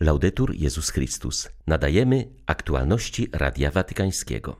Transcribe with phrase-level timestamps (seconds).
[0.00, 1.48] Laudetur Jezus Chrystus.
[1.66, 4.56] Nadajemy aktualności Radia Watykańskiego.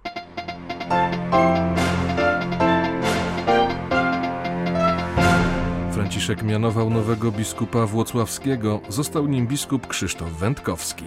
[5.93, 11.05] Franciszek mianował nowego biskupa włocławskiego, został nim biskup Krzysztof Wędkowski.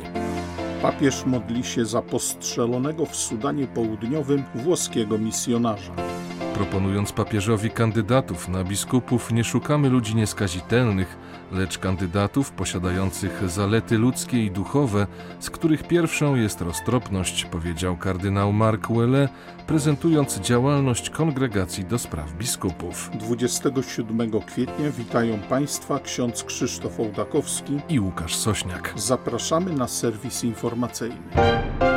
[0.82, 6.21] Papież modli się za postrzelonego w Sudanie Południowym włoskiego misjonarza.
[6.54, 11.18] Proponując papieżowi kandydatów na biskupów, nie szukamy ludzi nieskazitelnych,
[11.52, 15.08] lecz kandydatów posiadających zalety ludzkie i duchowe,
[15.40, 19.30] z których pierwszą jest roztropność, powiedział kardynał Mark Welle,
[19.68, 23.10] prezentując działalność kongregacji do spraw biskupów.
[23.14, 28.94] 27 kwietnia witają Państwa ksiądz Krzysztof Ołdakowski i Łukasz Sośniak.
[28.96, 31.91] Zapraszamy na serwis informacyjny.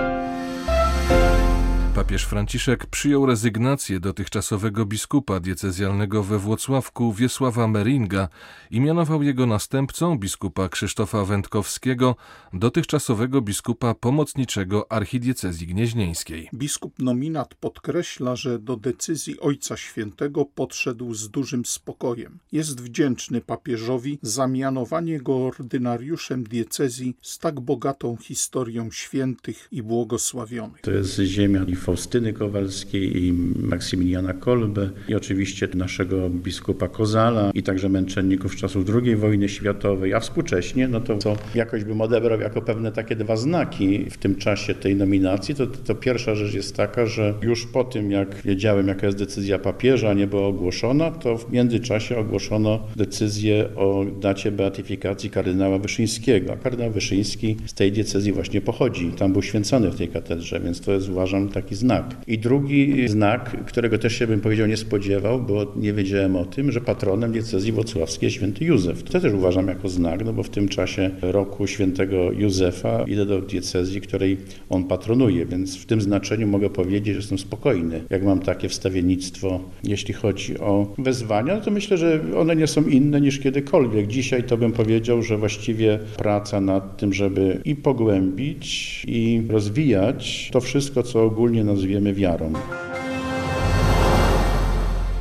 [1.95, 8.29] Papież Franciszek przyjął rezygnację dotychczasowego biskupa diecezjalnego we Włocławku Wiesława Meringa
[8.71, 12.17] i mianował jego następcą biskupa Krzysztofa Wędkowskiego,
[12.53, 16.49] dotychczasowego biskupa pomocniczego archidiecezji gnieźnieńskiej.
[16.55, 22.39] Biskup nominat podkreśla, że do decyzji Ojca Świętego podszedł z dużym spokojem.
[22.53, 30.81] Jest wdzięczny papieżowi za mianowanie go ordynariuszem diecezji z tak bogatą historią świętych i błogosławionych.
[30.81, 37.63] To jest ziemia i Faustyny Kowalskiej i Maksymiliana Kolbe i oczywiście naszego biskupa Kozala i
[37.63, 42.63] także męczenników czasów II wojny światowej, a współcześnie, no to co jakoś bym odebrał jako
[42.63, 47.07] pewne takie dwa znaki w tym czasie tej nominacji, to, to pierwsza rzecz jest taka,
[47.07, 51.53] że już po tym jak wiedziałem jaka jest decyzja papieża, nie była ogłoszona, to w
[51.53, 58.61] międzyczasie ogłoszono decyzję o dacie beatyfikacji kardynała Wyszyńskiego, a kardynał Wyszyński z tej decyzji właśnie
[58.61, 62.17] pochodzi, tam był święcony w tej katedrze, więc to jest uważam taki znak.
[62.27, 66.73] I drugi znak, którego też się bym powiedział nie spodziewał, bo nie wiedziałem o tym,
[66.73, 69.03] że patronem diecezji włocławskiej jest święty Józef.
[69.03, 73.41] To też uważam jako znak, no bo w tym czasie roku świętego Józefa idę do
[73.41, 74.37] diecezji, której
[74.71, 78.05] on patronuje, więc w tym znaczeniu mogę powiedzieć, że jestem spokojny.
[78.11, 82.85] Jak mam takie wstawiennictwo, jeśli chodzi o wezwania, no to myślę, że one nie są
[82.87, 84.07] inne niż kiedykolwiek.
[84.07, 90.61] Dzisiaj to bym powiedział, że właściwie praca nad tym, żeby i pogłębić, i rozwijać to
[90.61, 92.53] wszystko, co ogólnie nazwiemy wiarą.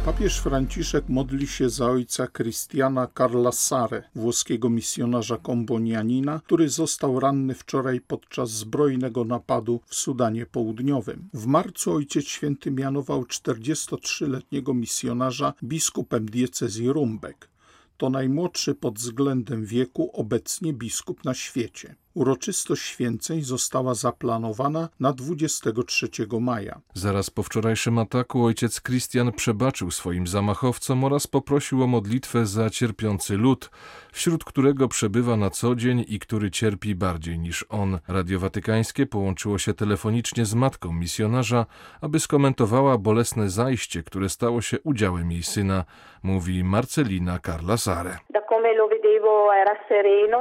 [0.05, 7.53] Papież Franciszek modli się za ojca Christiana Carla Sare, włoskiego misjonarza kombonianina, który został ranny
[7.53, 11.29] wczoraj podczas zbrojnego napadu w Sudanie Południowym.
[11.33, 17.49] W marcu ojciec święty mianował 43-letniego misjonarza biskupem diecezji Rumbek.
[17.97, 21.95] To najmłodszy pod względem wieku obecnie biskup na świecie.
[22.13, 26.07] Uroczystość święceń została zaplanowana na 23
[26.39, 26.81] maja.
[26.93, 33.37] Zaraz po wczorajszym ataku ojciec Christian przebaczył swoim zamachowcom oraz poprosił o modlitwę za cierpiący
[33.37, 33.69] lud,
[34.11, 37.99] wśród którego przebywa na co dzień i który cierpi bardziej niż on.
[38.07, 41.65] Radio Watykańskie połączyło się telefonicznie z matką misjonarza,
[42.01, 45.85] aby skomentowała bolesne zajście, które stało się udziałem jej syna,
[46.23, 48.17] mówi Marcelina Carla Sare.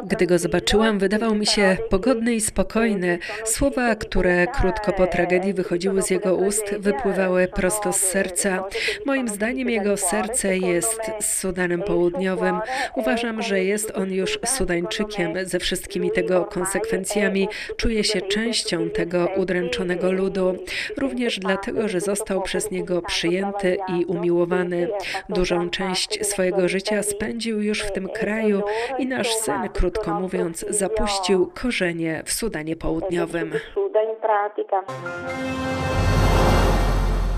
[0.05, 3.19] Gdy go zobaczyłam, wydawał mi się pogodny i spokojny.
[3.45, 8.65] Słowa, które krótko po tragedii wychodziły z jego ust, wypływały prosto z serca.
[9.07, 12.61] Moim zdaniem jego serce jest z Sudanem Południowym.
[12.97, 17.49] Uważam, że jest on już Sudańczykiem ze wszystkimi tego konsekwencjami.
[17.77, 20.57] Czuje się częścią tego udręczonego ludu.
[20.99, 24.89] Również dlatego, że został przez niego przyjęty i umiłowany.
[25.29, 28.52] Dużą część swojego życia spędził już w tym kraju
[28.99, 33.53] i nasz syn, krótko mówiąc, zapuścił korzenie w Sudanie Południowym.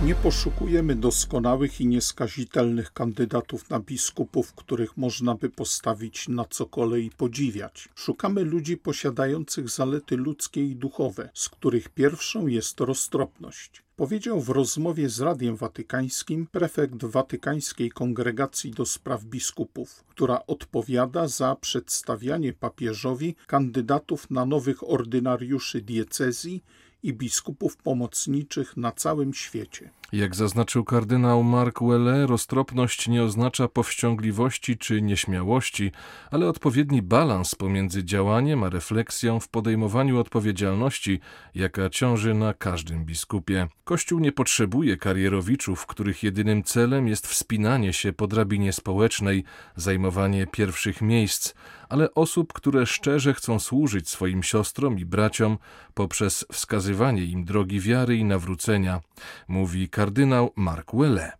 [0.05, 7.11] Nie poszukujemy doskonałych i nieskazitelnych kandydatów na biskupów, których można by postawić na cokole i
[7.11, 7.89] podziwiać.
[7.95, 13.84] Szukamy ludzi posiadających zalety ludzkie i duchowe, z których pierwszą jest roztropność.
[13.97, 21.57] Powiedział w rozmowie z Radiem Watykańskim prefekt Watykańskiej Kongregacji do Spraw Biskupów, która odpowiada za
[21.61, 26.65] przedstawianie papieżowi kandydatów na nowych ordynariuszy diecezji
[27.03, 29.91] i biskupów pomocniczych na całym świecie.
[30.13, 35.93] Jak zaznaczył kardynał Mark Welle, roztropność nie oznacza powściągliwości czy nieśmiałości,
[36.31, 41.21] ale odpowiedni balans pomiędzy działaniem a refleksją w podejmowaniu odpowiedzialności,
[41.55, 43.69] jaka ciąży na każdym biskupie.
[43.85, 49.45] Kościół nie potrzebuje karierowiczów, których jedynym celem jest wspinanie się po drabinie społecznej,
[49.77, 51.55] zajmowanie pierwszych miejsc,
[51.89, 55.59] ale osób, które szczerze chcą służyć swoim siostrom i braciom
[55.95, 59.01] poprzez wskazywanie im drogi wiary i nawrócenia,
[59.49, 61.33] mówi kardynał Mark Welle.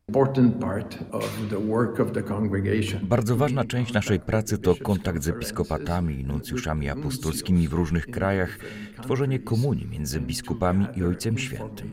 [3.03, 8.59] Bardzo ważna część naszej pracy to kontakt z episkopatami i nuncjuszami apostolskimi w różnych krajach,
[9.03, 11.91] tworzenie komunii między biskupami i Ojcem Świętym.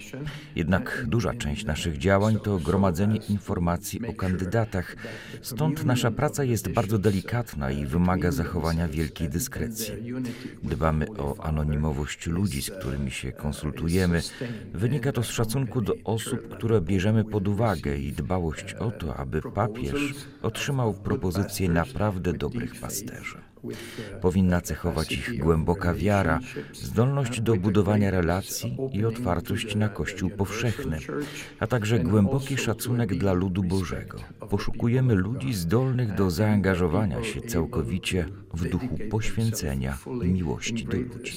[0.56, 4.96] Jednak duża część naszych działań to gromadzenie informacji o kandydatach,
[5.42, 9.94] stąd nasza praca jest bardzo delikatna i wymaga zachowania wielkiej dyskrecji.
[10.63, 14.22] Dbamy o anonimowość ludzi, z którymi się konsultujemy.
[14.74, 19.42] Wynika to z szacunku do osób, które bierzemy pod uwagę i dbałość o to, aby
[19.42, 23.38] papież otrzymał propozycje naprawdę dobrych pasterzy.
[24.21, 26.39] Powinna cechować ich głęboka wiara,
[26.74, 30.98] zdolność do budowania relacji i otwartość na Kościół powszechny,
[31.59, 34.18] a także głęboki szacunek dla ludu Bożego.
[34.50, 41.33] Poszukujemy ludzi zdolnych do zaangażowania się całkowicie w duchu poświęcenia i miłości do ludzi.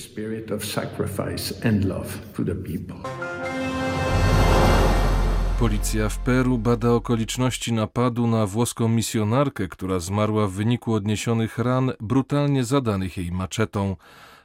[5.59, 11.93] Policja w Peru bada okoliczności napadu na włoską misjonarkę, która zmarła w wyniku odniesionych ran
[12.01, 13.97] brutalnie zadanych jej maczetą.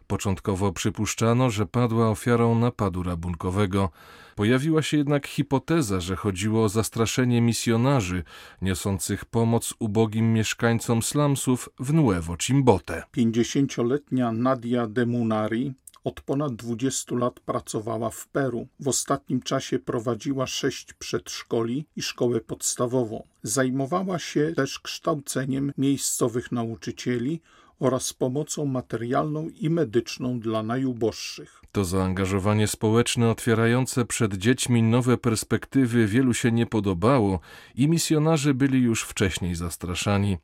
[0.08, 3.90] Początkowo przypuszczano, że padła ofiarą napadu rabunkowego.
[4.36, 8.24] Pojawiła się jednak hipoteza, że chodziło o zastraszenie misjonarzy
[8.62, 13.04] niosących pomoc ubogim mieszkańcom slumsów w Nuevo Chimbote.
[13.18, 15.74] 50-letnia Nadia Demunari
[16.04, 18.68] od ponad 20 lat pracowała w Peru.
[18.80, 23.28] W ostatnim czasie prowadziła sześć przedszkoli i szkołę podstawową.
[23.44, 27.42] Zajmowała się też kształceniem miejscowych nauczycieli
[27.80, 31.60] oraz pomocą materialną i medyczną dla najuboższych.
[31.72, 37.40] To zaangażowanie społeczne otwierające przed dziećmi nowe perspektywy wielu się nie podobało
[37.76, 40.38] i misjonarze byli już wcześniej zastraszani.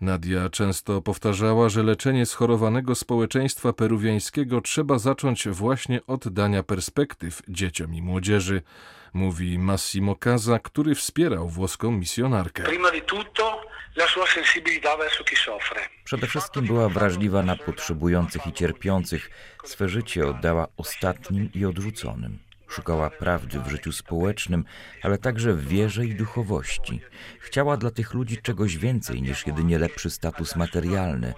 [0.00, 7.94] Nadia często powtarzała, że leczenie schorowanego społeczeństwa peruwiańskiego trzeba zacząć właśnie od dania perspektyw dzieciom
[7.94, 8.62] i młodzieży
[9.12, 12.62] mówi Massimo Casa, który wspierał włoską misjonarkę.
[16.04, 19.30] Przede wszystkim była wrażliwa na potrzebujących i cierpiących.
[19.64, 22.38] Swe życie oddała ostatnim i odrzuconym.
[22.68, 24.64] Szukała prawdy w życiu społecznym,
[25.02, 27.00] ale także w wierze i duchowości.
[27.40, 31.34] Chciała dla tych ludzi czegoś więcej niż jedynie lepszy status materialny.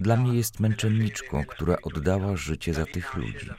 [0.00, 3.50] Dla mnie jest męczenniczką, która oddała życie za tych ludzi.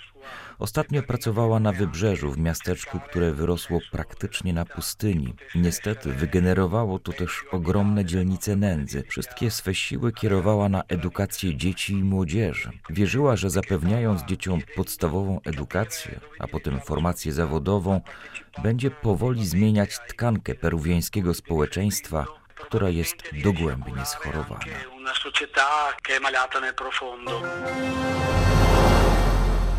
[0.59, 5.33] Ostatnio pracowała na wybrzeżu, w miasteczku, które wyrosło praktycznie na pustyni.
[5.55, 9.03] Niestety wygenerowało to też ogromne dzielnice nędzy.
[9.09, 12.69] Wszystkie swe siły kierowała na edukację dzieci i młodzieży.
[12.89, 18.01] Wierzyła, że zapewniając dzieciom podstawową edukację, a potem formację zawodową,
[18.63, 22.25] będzie powoli zmieniać tkankę peruwiańskiego społeczeństwa,
[22.65, 24.59] która jest dogłębnie schorowana.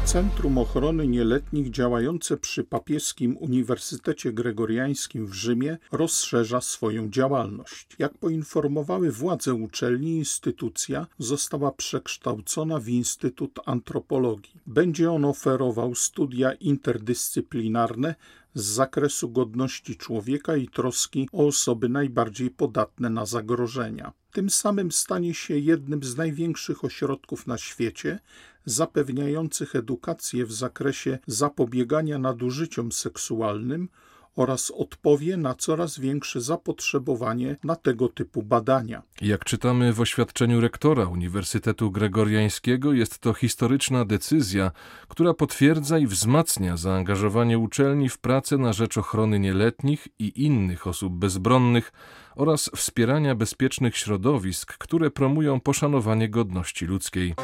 [0.04, 7.86] Centrum Ochrony Nieletnich działające przy Papieskim Uniwersytecie Gregoriańskim w Rzymie rozszerza swoją działalność.
[7.98, 14.60] Jak poinformowały władze uczelni, instytucja została przekształcona w Instytut Antropologii.
[14.66, 18.14] Będzie on oferował studia interdyscyplinarne
[18.54, 24.12] z zakresu godności człowieka i troski o osoby najbardziej podatne na zagrożenia.
[24.32, 28.18] Tym samym stanie się jednym z największych ośrodków na świecie
[28.64, 33.88] zapewniających edukację w zakresie zapobiegania nadużyciom seksualnym
[34.36, 39.02] oraz odpowie na coraz większe zapotrzebowanie na tego typu badania.
[39.20, 44.70] Jak czytamy w oświadczeniu rektora Uniwersytetu Gregoriańskiego, jest to historyczna decyzja,
[45.08, 51.12] która potwierdza i wzmacnia zaangażowanie uczelni w pracę na rzecz ochrony nieletnich i innych osób
[51.12, 51.92] bezbronnych
[52.36, 57.34] oraz wspierania bezpiecznych środowisk, które promują poszanowanie godności ludzkiej.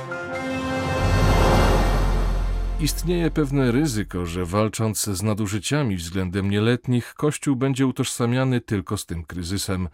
[2.82, 9.24] Istnieje pewne ryzyko, że walcząc z nadużyciami względem nieletnich, Kościół będzie utożsamiany tylko z tym
[9.24, 9.88] kryzysem.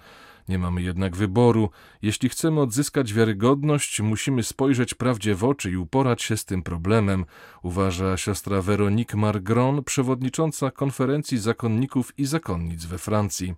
[0.48, 1.70] Nie mamy jednak wyboru.
[2.02, 7.24] Jeśli chcemy odzyskać wiarygodność, musimy spojrzeć prawdzie w oczy i uporać się z tym problemem,
[7.62, 13.54] uważa siostra Veronique Margron, przewodnicząca konferencji zakonników i zakonnic we Francji.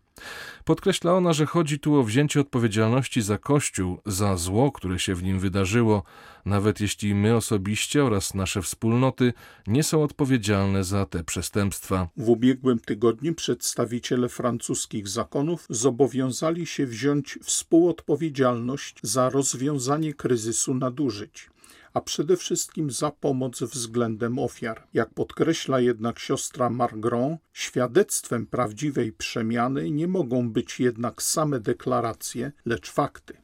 [0.64, 5.22] Podkreśla ona, że chodzi tu o wzięcie odpowiedzialności za Kościół, za zło, które się w
[5.22, 6.02] nim wydarzyło,
[6.44, 9.32] nawet jeśli my osobiście oraz nasze wspólnoty
[9.66, 12.08] nie są odpowiedzialne za te przestępstwa.
[12.16, 21.50] W ubiegłym tygodniu przedstawiciele francuskich zakonów zobowiązali się wziąć współodpowiedzialność za rozwiązanie kryzysu nadużyć
[21.98, 24.86] a przede wszystkim za pomoc względem ofiar.
[24.94, 32.90] Jak podkreśla jednak siostra Margron, świadectwem prawdziwej przemiany nie mogą być jednak same deklaracje, lecz
[32.90, 33.36] fakty.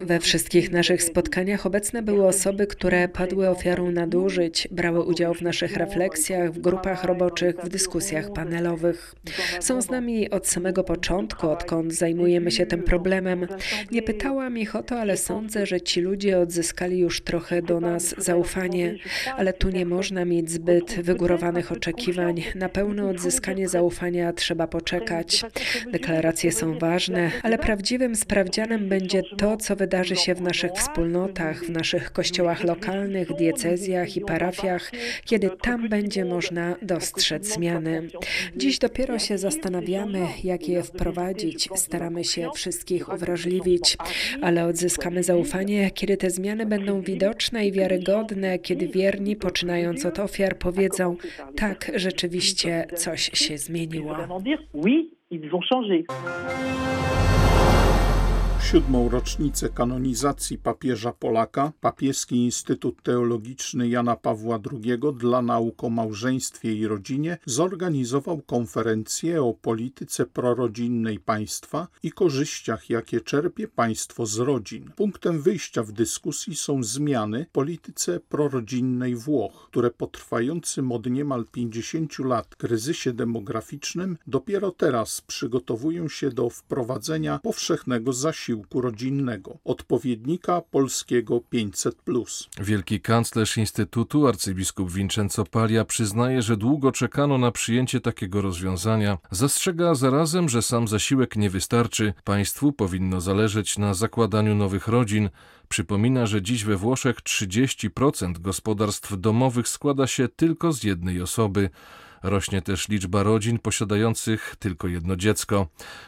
[0.00, 5.76] We wszystkich naszych spotkaniach obecne były osoby, które padły ofiarą nadużyć, brały udział w naszych
[5.76, 9.14] refleksjach, w grupach roboczych, w dyskusjach panelowych.
[9.60, 13.46] Są z nami od samego początku, odkąd zajmujemy się tym problemem.
[13.90, 18.14] Nie pytałam ich o to, ale sądzę, że ci ludzie odzyskali już trochę do nas
[18.18, 18.94] zaufanie,
[19.36, 22.42] ale tu nie można mieć zbyt wygórowanych oczekiwań.
[22.54, 25.44] Na pełne odzyskanie zaufania trzeba poczekać.
[25.92, 31.70] Deklaracje są ważne, ale prawdziwym sprawdzianem będzie to, co wydarzy się w naszych wspólnotach, w
[31.70, 34.90] naszych kościołach lokalnych, diecezjach i parafiach,
[35.24, 38.08] kiedy tam będzie można dostrzec zmiany.
[38.56, 41.68] Dziś dopiero się zastanawiamy, jak je wprowadzić.
[41.74, 43.96] Staramy się wszystkich uwrażliwić,
[44.42, 50.58] ale odzyskamy zaufanie, kiedy te zmiany będą widoczne i wiarygodne, kiedy wierni, poczynając od ofiar,
[50.58, 51.16] powiedzą:
[51.56, 54.16] tak, rzeczywiście coś się zmieniło.
[55.32, 56.04] ils ont changé.
[58.62, 66.74] Siódmą rocznicę kanonizacji papieża Polaka Papieski Instytut Teologiczny Jana Pawła II dla nauk o małżeństwie
[66.74, 74.90] i rodzinie zorganizował konferencję o polityce prorodzinnej państwa i korzyściach, jakie czerpie państwo z rodzin.
[74.96, 81.44] Punktem wyjścia w dyskusji są zmiany w polityce prorodzinnej Włoch, które po trwającym od niemal
[81.52, 90.60] 50 lat kryzysie demograficznym dopiero teraz przygotowują się do wprowadzenia powszechnego zasiłku wysiłku rodzinnego, odpowiednika
[90.60, 91.96] polskiego 500.
[92.60, 99.18] Wielki kanclerz Instytutu, arcybiskup Vincenzo Palia, przyznaje, że długo czekano na przyjęcie takiego rozwiązania.
[99.30, 102.14] Zastrzega zarazem, że sam zasiłek nie wystarczy.
[102.24, 105.30] Państwu powinno zależeć na zakładaniu nowych rodzin.
[105.68, 111.70] Przypomina, że dziś we Włoszech 30% gospodarstw domowych składa się tylko z jednej osoby.
[112.22, 115.66] Rośnie też liczba rodzin posiadających tylko jedno dziecko.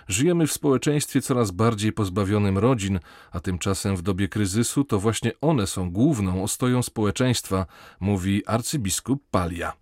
[0.09, 3.01] Żyjemy w społeczeństwie coraz bardziej pozbawionym rodzin,
[3.33, 7.67] a tymczasem w dobie kryzysu to właśnie one są główną ostoją społeczeństwa,
[8.01, 9.73] mówi arcybiskup Palia.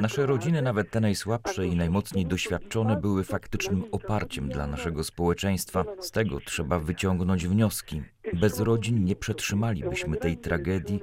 [0.00, 5.84] Nasze rodziny, nawet te najsłabsze i najmocniej doświadczone, były faktycznym oparciem dla naszego społeczeństwa.
[5.98, 8.02] Z tego trzeba wyciągnąć wnioski.
[8.40, 11.00] Bez rodzin nie przetrzymalibyśmy tej tragedii,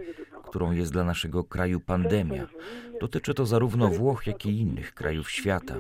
[0.50, 2.48] którą jest dla naszego kraju pandemia.
[3.02, 5.76] Dotyczy to zarówno Włoch, jak i innych krajów świata.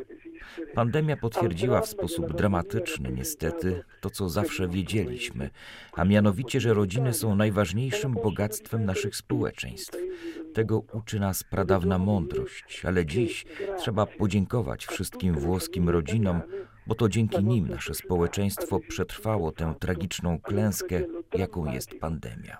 [0.73, 5.49] Pandemia potwierdziła w sposób dramatyczny, niestety, to co zawsze wiedzieliśmy,
[5.93, 9.97] a mianowicie, że rodziny są najważniejszym bogactwem naszych społeczeństw.
[10.53, 13.45] Tego uczy nas pradawna mądrość, ale dziś
[13.77, 16.41] trzeba podziękować wszystkim włoskim rodzinom,
[16.87, 21.01] bo to dzięki nim nasze społeczeństwo przetrwało tę tragiczną klęskę,
[21.33, 22.57] jaką jest pandemia.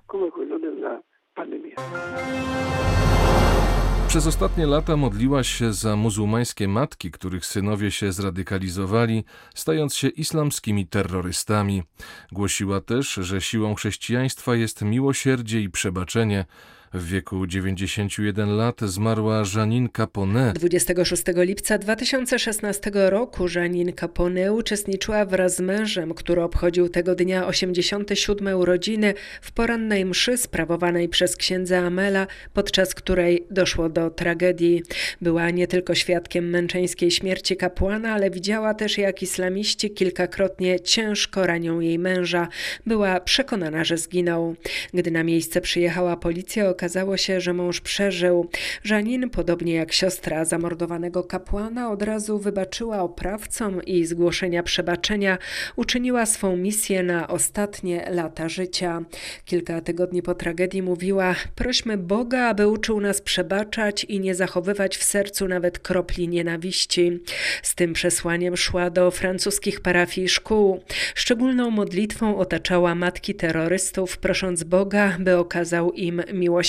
[4.10, 9.24] Przez ostatnie lata modliła się za muzułmańskie matki, których synowie się zradykalizowali,
[9.56, 11.84] stając się islamskimi terrorystami.
[12.32, 16.46] Głosiła też, że siłą chrześcijaństwa jest miłosierdzie i przebaczenie,
[16.94, 20.54] w wieku 91 lat zmarła Janine Capone.
[20.54, 28.58] 26 lipca 2016 roku Janine Capone uczestniczyła wraz z mężem, który obchodził tego dnia 87
[28.60, 34.84] urodziny w porannej mszy sprawowanej przez księdza Amela, podczas której doszło do tragedii.
[35.22, 41.80] Była nie tylko świadkiem męczeńskiej śmierci kapłana, ale widziała też jak islamiści kilkakrotnie ciężko ranią
[41.80, 42.48] jej męża.
[42.86, 44.56] Była przekonana, że zginął.
[44.94, 48.50] Gdy na miejsce przyjechała policja, okazało się, że mąż przeżył.
[48.84, 55.38] Żanin, podobnie jak siostra zamordowanego kapłana, od razu wybaczyła oprawcom i zgłoszenia przebaczenia
[55.76, 59.02] uczyniła swą misję na ostatnie lata życia.
[59.46, 65.04] Kilka tygodni po tragedii mówiła: Prośmy Boga, aby uczył nas przebaczać i nie zachowywać w
[65.04, 67.20] sercu nawet kropli nienawiści.
[67.64, 70.84] Z tym przesłaniem szła do francuskich parafii szkół.
[71.16, 76.69] Szczególną modlitwą otaczała matki terrorystów, prosząc Boga, by okazał im miłosierdzie